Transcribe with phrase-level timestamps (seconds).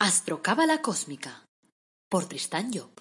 [0.00, 1.42] Astrocábala Cósmica
[2.08, 2.92] por Tristán Job.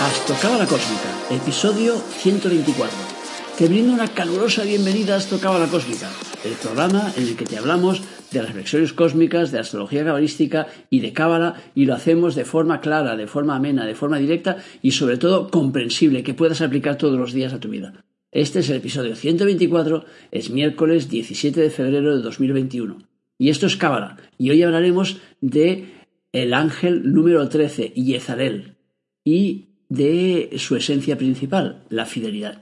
[0.00, 3.23] Astrocábala Cósmica, episodio 124.
[3.58, 6.10] Te brindo una calurosa bienvenida a Astrocábala Cósmica,
[6.44, 8.02] el programa en el que te hablamos
[8.32, 12.80] de las reflexiones cósmicas, de astrología cabalística y de cábala, y lo hacemos de forma
[12.80, 17.16] clara, de forma amena, de forma directa y sobre todo comprensible, que puedas aplicar todos
[17.16, 18.04] los días a tu vida.
[18.32, 23.06] Este es el episodio 124, es miércoles 17 de febrero de 2021.
[23.38, 25.92] Y esto es cábala, y hoy hablaremos de
[26.32, 28.78] el ángel número 13, Yezarel,
[29.22, 32.58] y de su esencia principal, la fidelidad.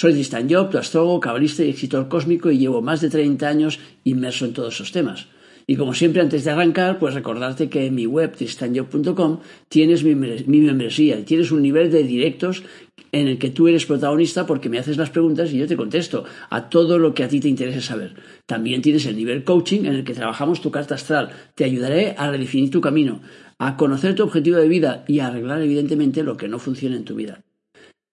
[0.00, 3.80] Soy Tristan Job, tu astrólogo, cabalista y escritor cósmico y llevo más de 30 años
[4.04, 5.26] inmerso en todos esos temas.
[5.66, 10.14] Y como siempre, antes de arrancar, pues recordarte que en mi web, tristanjob.com, tienes mi,
[10.14, 12.62] mi membresía y tienes un nivel de directos
[13.10, 16.22] en el que tú eres protagonista porque me haces las preguntas y yo te contesto
[16.48, 18.14] a todo lo que a ti te interese saber.
[18.46, 21.30] También tienes el nivel coaching en el que trabajamos tu carta astral.
[21.56, 23.20] Te ayudaré a redefinir tu camino,
[23.58, 27.04] a conocer tu objetivo de vida y a arreglar evidentemente lo que no funciona en
[27.04, 27.42] tu vida.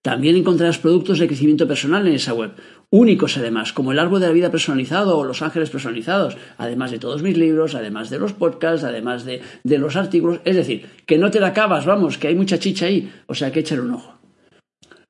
[0.05, 2.51] También encontrarás productos de crecimiento personal en esa web,
[2.91, 6.99] únicos además, como el árbol de la vida personalizado o los ángeles personalizados, además de
[6.99, 10.41] todos mis libros, además de los podcasts, además de, los artículos.
[10.45, 13.51] Es decir, que no te la acabas, vamos, que hay mucha chicha ahí, o sea
[13.51, 14.13] que échale un ojo.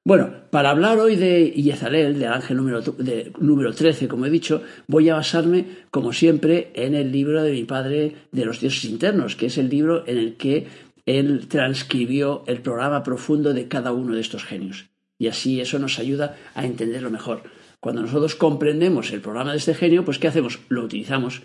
[0.05, 4.61] Bueno, para hablar hoy de Yezalel, del ángel número, de, número 13, como he dicho,
[4.87, 9.35] voy a basarme, como siempre, en el libro de mi padre de los dioses internos,
[9.35, 10.67] que es el libro en el que
[11.05, 14.89] él transcribió el programa profundo de cada uno de estos genios.
[15.17, 17.43] Y así eso nos ayuda a entenderlo mejor.
[17.79, 20.59] Cuando nosotros comprendemos el programa de este genio, pues ¿qué hacemos?
[20.69, 21.43] Lo utilizamos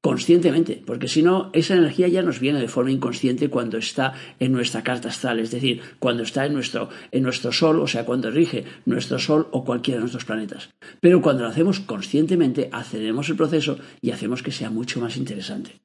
[0.00, 4.50] conscientemente, porque si no, esa energía ya nos viene de forma inconsciente cuando está en
[4.50, 8.30] nuestra carta astral, es decir, cuando está en nuestro, en nuestro Sol, o sea, cuando
[8.30, 10.70] rige nuestro Sol o cualquiera de nuestros planetas.
[11.00, 15.80] Pero cuando lo hacemos conscientemente, aceleremos el proceso y hacemos que sea mucho más interesante.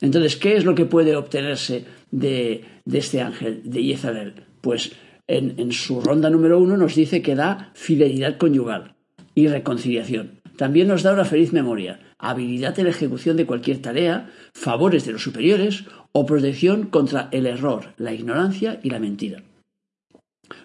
[0.00, 4.34] Entonces, ¿qué es lo que puede obtenerse de, este ángel, de Yezabel?
[4.60, 4.92] Pues
[5.26, 8.94] en, su ronda número uno nos dice que da fidelidad conyugal
[9.34, 10.40] y reconciliación.
[10.56, 15.12] También nos da una feliz memoria, habilidad en la ejecución de cualquier tarea, favores de
[15.12, 19.42] los superiores o protección contra el error, la ignorancia y la mentira.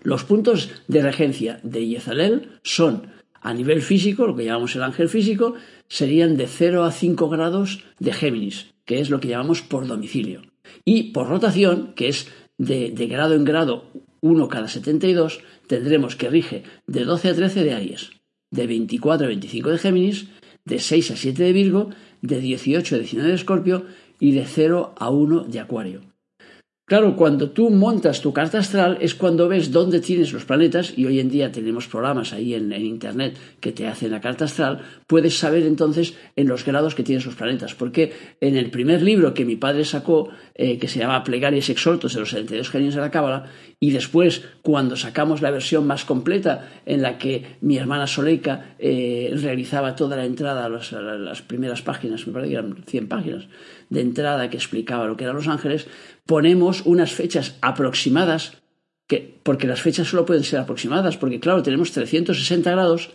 [0.01, 3.07] Los puntos de regencia de Yezalel son,
[3.41, 5.55] a nivel físico, lo que llamamos el ángel físico,
[5.87, 10.41] serían de 0 a 5 grados de Géminis, que es lo que llamamos por domicilio.
[10.85, 12.27] Y por rotación, que es
[12.57, 13.85] de, grado en grado
[14.21, 18.11] 1 cada 72, tendremos que rige de 12 a 13 de Aries,
[18.51, 20.27] de 24 a 25 de Géminis,
[20.65, 21.89] de 6 a 7 de Virgo,
[22.21, 23.85] de 18 a 19 de Escorpio
[24.19, 26.12] y de 0 a 1 de Acuario.
[26.85, 31.05] Claro, cuando tú montas tu carta astral es cuando ves dónde tienes los planetas, y
[31.05, 35.37] hoy en día tenemos programas ahí en, Internet que te hacen la carta astral, puedes
[35.37, 37.73] saber entonces en los grados que tienes los planetas.
[37.73, 38.11] Porque
[38.41, 42.19] en el primer libro que mi padre sacó, eh, que se llama Plegarias Exhortos de
[42.19, 43.45] los 72 genios de la Cábala,
[43.79, 49.33] y después cuando sacamos la versión más completa en la que mi hermana Soleika eh,
[49.41, 53.47] realizaba toda la entrada, las, las primeras páginas, me parece que eran 100 páginas
[53.89, 55.87] de entrada que explicaba lo que eran los ángeles,
[56.25, 58.61] ponemos unas fechas aproximadas,
[59.07, 63.11] que, porque las fechas solo pueden ser aproximadas, porque claro, tenemos 360 grados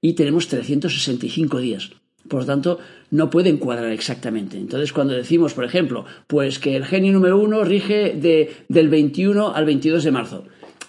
[0.00, 1.90] y tenemos 365 días.
[2.28, 2.78] Por lo tanto,
[3.10, 4.56] no pueden cuadrar exactamente.
[4.56, 9.54] Entonces, cuando decimos, por ejemplo, pues que el genio número uno rige de, del 21
[9.54, 10.44] al 22 de marzo,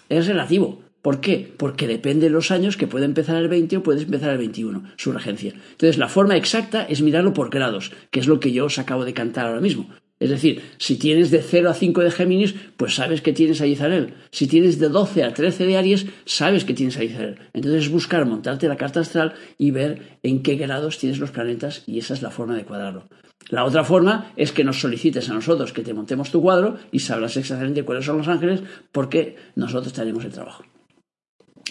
[0.09, 0.83] es relativo.
[1.01, 1.51] ¿Por qué?
[1.57, 4.83] Porque depende de los años que puede empezar el 20 o puede empezar el 21,
[4.95, 5.53] su regencia.
[5.71, 9.03] Entonces, la forma exacta es mirarlo por grados, que es lo que yo os acabo
[9.03, 9.89] de cantar ahora mismo.
[10.23, 13.67] Es decir, si tienes de 0 a 5 de Géminis, pues sabes que tienes a
[13.67, 14.13] Izarel.
[14.31, 17.39] Si tienes de 12 a 13 de Aries, sabes que tienes a Izarel.
[17.51, 21.83] Entonces es buscar, montarte la carta astral y ver en qué grados tienes los planetas
[21.87, 23.09] y esa es la forma de cuadrarlo.
[23.49, 26.99] La otra forma es que nos solicites a nosotros que te montemos tu cuadro y
[26.99, 28.63] sabrás exactamente cuáles son los ángeles
[28.93, 30.63] porque nosotros tenemos el trabajo.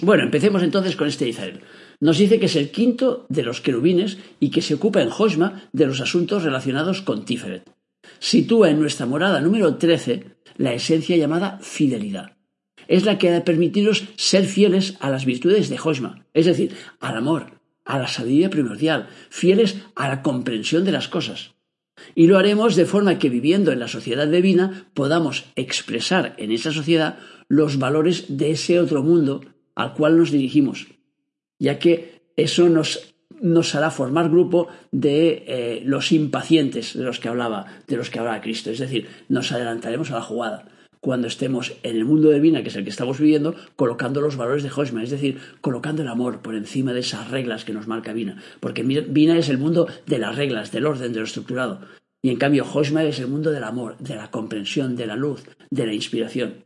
[0.03, 1.61] Bueno, empecemos entonces con este Izarel.
[2.01, 5.63] Nos dice que es el quinto de los querubines y que se ocupa en Hosma
[5.73, 7.65] de los asuntos relacionados con Tiferet
[8.19, 10.25] sitúa en nuestra morada número 13
[10.57, 12.37] la esencia llamada fidelidad.
[12.89, 16.75] Es la que ha de permitiros ser fieles a las virtudes de Hosma, es decir,
[17.01, 21.55] al amor, a la sabiduría primordial, fieles a la comprensión de las cosas.
[22.15, 26.73] Y lo haremos de forma que viviendo en la sociedad divina podamos expresar en esa
[26.73, 27.19] sociedad
[27.49, 29.43] los valores de ese otro mundo
[29.75, 30.89] al cual nos dirigimos,
[31.59, 33.12] ya que eso nos
[33.43, 38.19] nos hará formar grupo de eh, los impacientes de los que hablaba, de los que
[38.19, 38.71] hablaba Cristo.
[38.71, 40.65] Es decir, nos adelantaremos a la jugada
[41.01, 44.37] cuando estemos en el mundo de Vina, que es el que estamos viviendo, colocando los
[44.37, 47.89] valores de Hosma, es decir, colocando el amor por encima de esas reglas que nos
[47.89, 48.41] marca Vina.
[48.61, 51.81] Porque Vina es el mundo de las reglas, del orden, de lo estructurado.
[52.23, 55.43] Y en cambio, Hosma es el mundo del amor, de la comprensión, de la luz,
[55.71, 56.65] de la inspiración.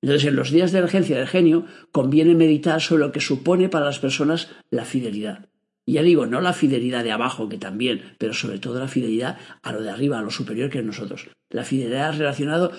[0.00, 3.86] Entonces, en los días de emergencia del genio, conviene meditar sobre lo que supone para
[3.86, 5.48] las personas la fidelidad.
[5.84, 9.38] Y ya digo, no la fidelidad de abajo, que también, pero sobre todo la fidelidad
[9.62, 11.28] a lo de arriba, a lo superior que es nosotros.
[11.50, 12.70] La fidelidad relacionada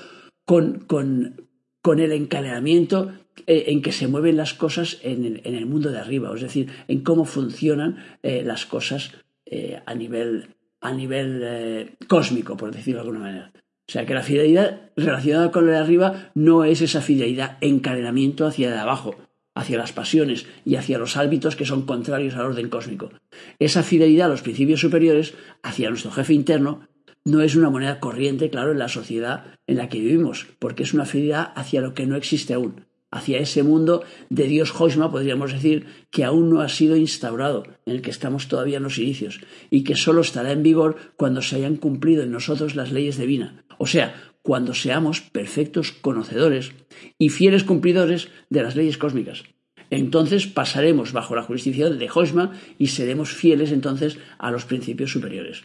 [0.45, 3.11] con, con, el encadenamiento
[3.45, 7.01] eh, en que se mueven las cosas en el, mundo de arriba, es decir, en
[7.01, 9.11] cómo funcionan eh, las cosas
[9.45, 10.47] eh, a nivel,
[10.79, 13.51] a nivel cósmico, por decirlo de alguna manera.
[13.87, 18.47] O sea que la fidelidad relacionada con lo de arriba no es esa fidelidad encadenamiento
[18.47, 19.15] hacia de abajo,
[19.55, 23.11] hacia las pasiones y hacia los hábitos que son contrarios al orden cósmico.
[23.59, 26.87] Esa fidelidad a los principios superiores, hacia nuestro jefe interno,
[27.25, 30.93] no es una moneda corriente, claro, en la sociedad en la que vivimos, porque es
[30.93, 35.53] una fidelidad hacia lo que no existe aún, hacia ese mundo de Dios Hosma, podríamos
[35.53, 39.39] decir, que aún no ha sido instaurado, en el que estamos todavía en los inicios,
[39.69, 43.53] y que solo estará en vigor cuando se hayan cumplido en nosotros las leyes divinas,
[43.77, 46.73] o sea, cuando seamos perfectos conocedores
[47.17, 49.43] y fieles cumplidores de las leyes cósmicas.
[49.89, 55.63] Entonces pasaremos bajo la jurisdicción de Hosma y seremos fieles entonces a los principios superiores.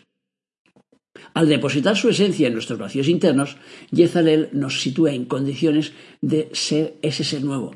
[1.34, 3.56] Al depositar su esencia en nuestros vacíos internos,
[3.90, 7.74] Yezalel nos sitúa en condiciones de ser ese ser nuevo,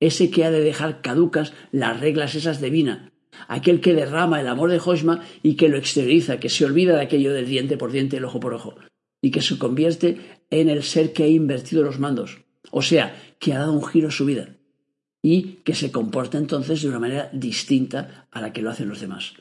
[0.00, 3.12] ese que ha de dejar caducas las reglas esas de Vina,
[3.46, 7.02] aquel que derrama el amor de Hosma y que lo exterioriza, que se olvida de
[7.02, 8.76] aquello del diente por diente, el ojo por ojo,
[9.20, 12.38] y que se convierte en el ser que ha invertido los mandos,
[12.70, 14.56] o sea, que ha dado un giro a su vida,
[15.22, 19.00] y que se comporta entonces de una manera distinta a la que lo hacen los
[19.00, 19.34] demás.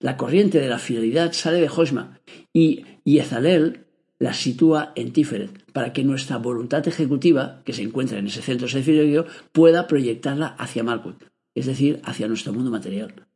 [0.00, 2.20] La corriente de la fidelidad sale de Hosma
[2.52, 3.86] y Yezalel
[4.20, 8.68] la sitúa en Tiferet para que nuestra voluntad ejecutiva, que se encuentra en ese centro
[8.68, 11.24] sefiriodio, pueda proyectarla hacia Malkut,
[11.54, 13.27] es decir, hacia nuestro mundo material.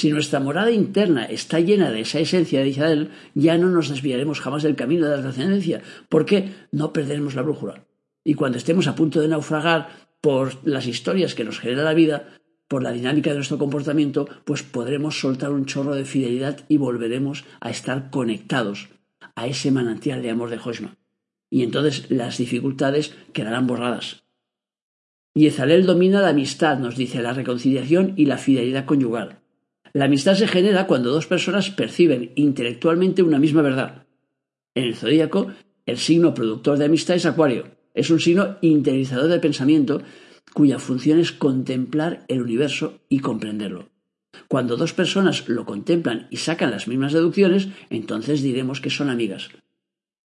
[0.00, 4.40] Si nuestra morada interna está llena de esa esencia de Israel, ya no nos desviaremos
[4.40, 7.84] jamás del camino de la trascendencia, porque no perderemos la brújula.
[8.24, 9.90] Y cuando estemos a punto de naufragar
[10.22, 12.30] por las historias que nos genera la vida,
[12.66, 17.44] por la dinámica de nuestro comportamiento, pues podremos soltar un chorro de fidelidad y volveremos
[17.60, 18.88] a estar conectados
[19.34, 20.96] a ese manantial de amor de Hosma.
[21.50, 24.24] Y entonces las dificultades quedarán borradas.
[25.34, 29.40] Y Ezalel domina la amistad, nos dice, la reconciliación y la fidelidad conyugal.
[29.92, 34.06] La amistad se genera cuando dos personas perciben intelectualmente una misma verdad.
[34.74, 35.48] En el zodíaco,
[35.84, 37.64] el signo productor de amistad es Acuario.
[37.92, 40.02] Es un signo interiorizador de pensamiento
[40.54, 43.88] cuya función es contemplar el universo y comprenderlo.
[44.46, 49.50] Cuando dos personas lo contemplan y sacan las mismas deducciones, entonces diremos que son amigas.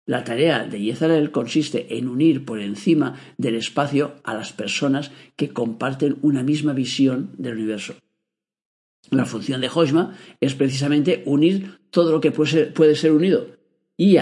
[0.06, 5.50] La tarea de Yezalel consiste en unir por encima del espacio a las personas que
[5.50, 7.94] comparten una misma visión del universo.
[9.08, 13.56] La función de Hosma es precisamente unir todo lo que puede ser, unido
[13.96, 14.18] y,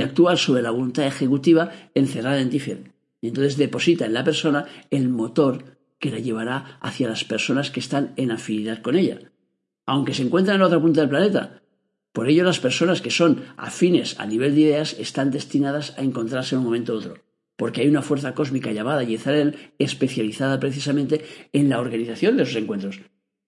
[0.00, 5.08] actuar sobre la voluntad ejecutiva encerrada en Tiferet y entonces deposita en la persona el
[5.08, 9.32] motor que la llevará hacia las personas que están en afinidad con ella,
[9.86, 11.62] aunque se encuentran en otra punta del planeta.
[12.12, 16.54] Por ello las personas que son afines a nivel de ideas están destinadas a encontrarse
[16.54, 17.14] en un momento u otro,
[17.56, 23.00] porque hay una fuerza cósmica llamada Yezarel especializada precisamente en la organización de esos encuentros,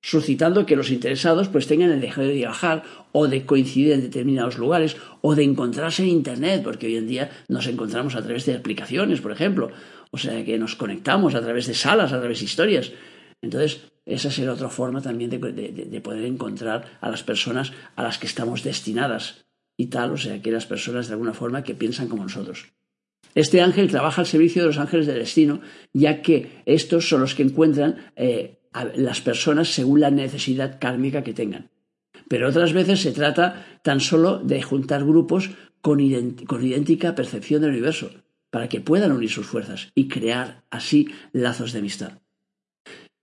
[0.07, 4.57] suscitando que los interesados pues tengan el deseo de viajar o de coincidir en determinados
[4.57, 8.55] lugares o de encontrarse en Internet, porque hoy en día nos encontramos a través de
[8.55, 9.73] aplicaciones, por ejemplo,
[10.13, 12.93] o sea que nos conectamos a través de salas, a través de historias.
[13.43, 18.19] Entonces, esa será otra forma también de, de poder encontrar a las personas a las
[18.19, 19.45] que estamos destinadas
[19.77, 22.67] y tal, o sea, que las personas de alguna forma que piensan como nosotros.
[23.35, 25.61] Este ángel trabaja al servicio de los ángeles del destino,
[25.93, 31.35] ya que estos son los que encuentran eh, las personas según la necesidad kármica que
[31.35, 31.71] tengan.
[32.29, 38.11] Pero otras veces se trata tan solo de juntar grupos con, idéntica percepción del universo,
[38.51, 42.23] para que puedan unir sus fuerzas y crear así lazos de amistad.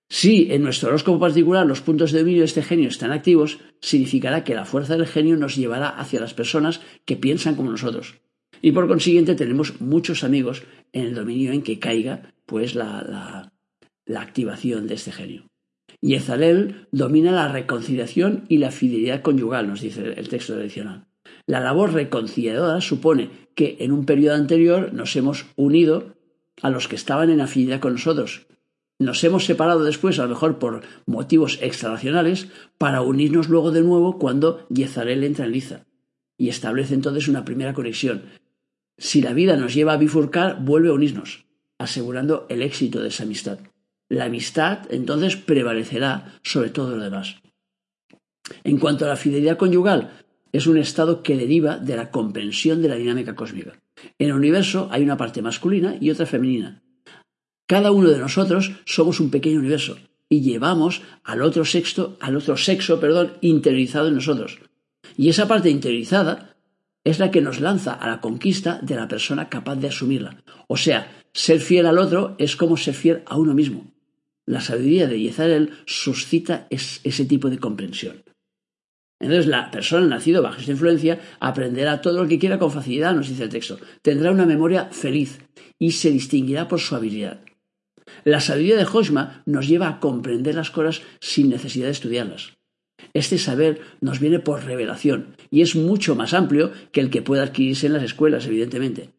[0.09, 4.43] Si en nuestro horóscopo particular los puntos de dominio de este genio están activos, significará
[4.43, 8.21] que la fuerza del genio nos llevará hacia las personas que piensan como nosotros.
[8.61, 13.52] Y por consiguiente tenemos muchos amigos en el dominio en que caiga pues la, la
[14.21, 15.47] activación de este genio.
[16.01, 21.05] Y Ezalel domina la reconciliación y la fidelidad conyugal, nos dice el texto tradicional.
[21.45, 26.15] La labor reconciliadora supone que en un periodo anterior nos hemos unido
[26.61, 28.47] a los que estaban en afinidad con nosotros.
[28.99, 34.19] Nos hemos separado después, a lo mejor por motivos extranacionales, para unirnos luego de nuevo
[34.19, 35.85] cuando Yezarel entra en Liza
[36.37, 38.23] y establece entonces una primera conexión.
[38.97, 41.45] Si la vida nos lleva a bifurcar, vuelve a unirnos,
[41.79, 43.59] asegurando el éxito de esa amistad.
[44.13, 47.37] La amistad entonces prevalecerá sobre todo lo demás.
[48.63, 50.11] En cuanto a la fidelidad conyugal,
[50.51, 53.73] es un estado que deriva de la comprensión de la dinámica cósmica.
[54.19, 56.83] En el universo hay una parte masculina y otra femenina.
[57.65, 59.97] Cada uno de nosotros somos un pequeño universo
[60.29, 64.59] y llevamos al otro sexo, al otro sexo, perdón, interiorizado en nosotros.
[65.17, 66.55] Y esa parte interiorizada
[67.03, 70.43] es la que nos lanza a la conquista de la persona capaz de asumirla.
[70.67, 73.92] O sea, ser fiel al otro es como ser fiel a uno mismo.
[74.45, 78.23] La sabiduría de Yezarel suscita ese tipo de comprensión.
[79.19, 83.29] Entonces la persona nacida bajo esta influencia aprenderá todo lo que quiera con facilidad, nos
[83.29, 83.79] dice el texto.
[84.01, 85.39] Tendrá una memoria feliz
[85.79, 87.39] y se distinguirá por su habilidad.
[88.25, 92.53] La sabiduría de Hoshma nos lleva a comprender las cosas sin necesidad de estudiarlas.
[93.13, 97.43] Este saber nos viene por revelación y es mucho más amplio que el que pueda
[97.43, 99.11] adquirirse en las escuelas, evidentemente.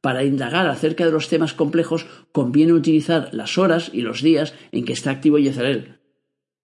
[0.00, 4.84] Para indagar acerca de los temas complejos conviene utilizar las horas y los días en
[4.84, 5.98] que está activo Yezarel.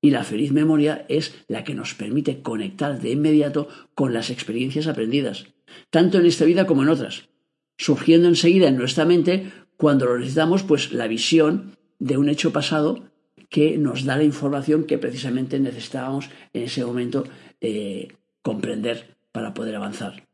[0.00, 4.87] Y la feliz memoria es la que nos permite conectar de inmediato con las experiencias
[4.87, 5.47] aprendidas,
[5.90, 7.28] tanto en esta vida como en otras,
[7.76, 13.05] surgiendo enseguida en nuestra mente cuando lo necesitamos, pues la visión de un hecho pasado
[13.50, 17.25] que nos da la información que precisamente necesitábamos en ese momento
[17.61, 18.09] eh,
[18.43, 20.25] comprender para poder avanzar.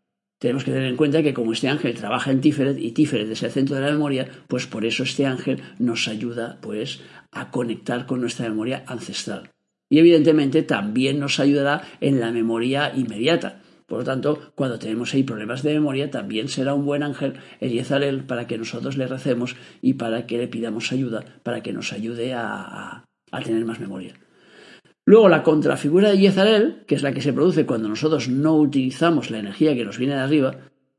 [0.42, 3.44] Tenemos que tener en cuenta que como este ángel trabaja en Tiferet y Tiferet es
[3.44, 6.98] el centro de la memoria, pues por eso este ángel nos ayuda pues
[7.30, 9.50] a conectar con nuestra memoria ancestral.
[9.88, 13.60] Y evidentemente también nos ayudará en la memoria inmediata.
[13.86, 18.24] Por lo tanto, cuando tenemos ahí problemas de memoria, también será un buen ángel Eliezarel
[18.24, 22.34] para que nosotros le recemos y para que le pidamos ayuda, para que nos ayude
[22.34, 24.14] a, a, tener más memoria.
[25.04, 29.30] Luego la contrafigura de Yezarel, que es la que se produce cuando nosotros no utilizamos
[29.30, 30.56] la energía que nos viene de arriba,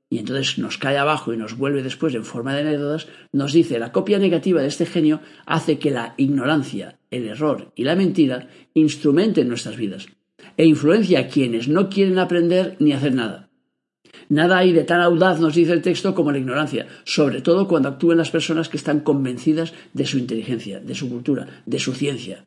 [0.10, 3.80] y entonces nos cae abajo y nos vuelve después en forma de anécdotas, nos dice
[3.80, 8.48] la copia negativa de este genio hace que la ignorancia, el error y la mentira
[8.76, 10.08] instrumenten nuestras vidas
[10.56, 13.50] e influencia a quienes no quieren aprender ni hacer nada.
[14.30, 17.90] Nada hay de tan audaz, nos dice el texto, como la ignorancia, sobre todo cuando
[17.90, 22.46] actúan las personas que están convencidas de su inteligencia, de su cultura, de su ciencia.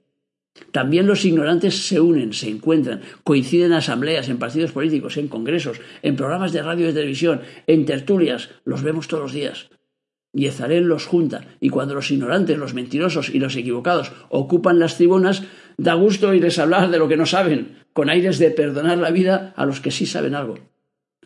[0.73, 5.81] También los ignorantes se unen, se encuentran, coinciden en asambleas, en partidos políticos, en congresos,
[6.03, 9.69] en programas de radio y televisión, en tertulias, los vemos todos los días.
[10.33, 14.97] Y Ezarel los junta, y cuando los ignorantes, los mentirosos y los equivocados ocupan las
[14.97, 15.45] tribunas,
[15.79, 19.55] da gusto oírles hablar de lo que no saben, con aires de perdonar la vida
[19.57, 20.59] a los que sí saben algo.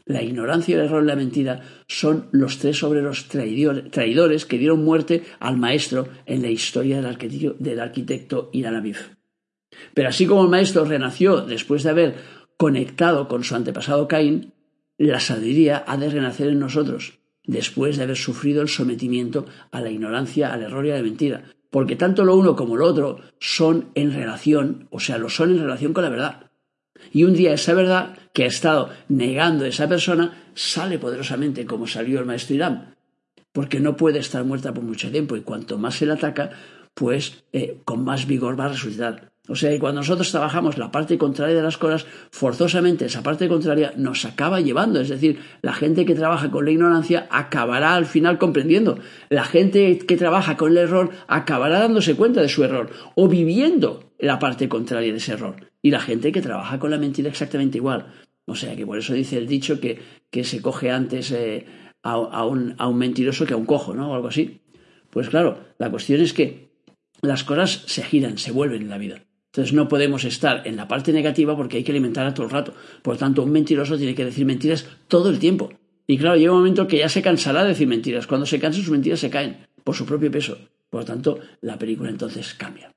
[0.07, 5.23] La ignorancia, el error y la mentira son los tres obreros traidores que dieron muerte
[5.39, 8.51] al maestro en la historia del arquitecto, arquitecto
[9.95, 12.15] pero así como el maestro renació después de haber
[12.57, 14.53] conectado con su antepasado Caín,
[14.99, 19.91] la sabiduría ha de renacer en nosotros, después de haber sufrido el sometimiento a la
[19.91, 21.45] ignorancia, al error y a la mentira.
[21.71, 25.61] Porque tanto lo uno como lo otro son en relación, o sea, lo son en
[25.61, 26.51] relación con la verdad.
[27.13, 32.19] Y un día esa verdad que ha estado negando esa persona sale poderosamente como salió
[32.19, 32.97] el maestro Irán,
[33.53, 36.51] porque no puede estar muerta por mucho tiempo y cuanto más se le ataca,
[36.95, 39.30] pues eh, con más vigor va a resucitar.
[39.51, 43.49] O sea que cuando nosotros trabajamos la parte contraria de las cosas, forzosamente esa parte
[43.49, 45.01] contraria nos acaba llevando.
[45.01, 49.01] Es decir, la gente que trabaja con la ignorancia acabará al final comprendiendo.
[49.29, 54.13] La gente que trabaja con el error acabará dándose cuenta de su error o viviendo
[54.21, 55.57] la parte contraria de ese error.
[55.83, 58.07] Y la gente que trabaja con la mentira exactamente igual.
[58.47, 59.99] O sea que por eso dice el dicho que,
[60.31, 61.67] que se coge antes eh,
[62.05, 64.13] a, un, a un mentiroso que a un cojo, ¿no?
[64.13, 64.61] O algo así.
[65.11, 66.71] Pues claro, la cuestión es que
[67.21, 69.25] las cosas se giran, se vuelven en la vida.
[69.53, 72.73] Entonces no podemos estar en la parte negativa porque hay que alimentarla todo el rato.
[73.03, 75.71] Por tanto, un mentiroso tiene que decir mentiras todo el tiempo.
[76.07, 78.27] Y claro, llega un momento que ya se cansará de decir mentiras.
[78.27, 80.59] Cuando se cansa, sus mentiras se caen por su propio peso.
[80.89, 82.93] Por tanto, la película entonces cambia.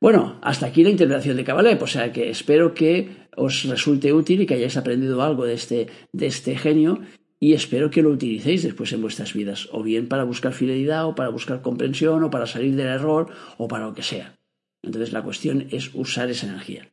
[0.00, 1.78] Bueno, hasta aquí la interpretación de Kabbalah.
[1.80, 5.86] O sea que espero que os resulte útil y que hayáis aprendido algo de este,
[6.12, 7.00] de este genio
[7.40, 11.14] y espero que lo utilicéis después en vuestras vidas, o bien para buscar fidelidad, o
[11.14, 14.34] para buscar comprensión, o para salir del error, o para lo que sea.
[14.82, 16.90] Entonces la cuestión es usar esa energía.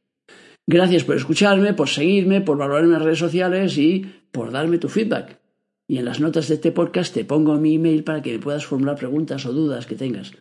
[0.68, 4.89] Gracias por escucharme, por seguirme, por valorarme en las redes sociales y por darme tu
[4.89, 5.39] feedback.
[5.88, 8.65] Y en las notas de este podcast te pongo mi email para que me puedas
[8.65, 10.32] formular preguntas o dudas que tengas.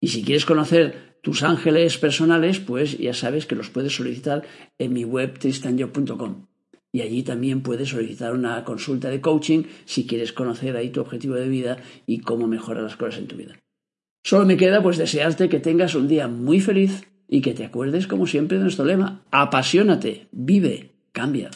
[0.00, 4.44] Y si quieres conocer tus ángeles personales, pues ya sabes que los puedes solicitar
[4.78, 6.46] en mi web tristanyo.com.
[6.92, 11.34] Y allí también puedes solicitar una consulta de coaching si quieres conocer ahí tu objetivo
[11.34, 13.56] de vida y cómo mejorar las cosas en tu vida.
[14.22, 18.06] Solo me queda pues desearte que tengas un día muy feliz y que te acuerdes
[18.06, 21.50] como siempre de nuestro lema, apasionate, vive, cambia.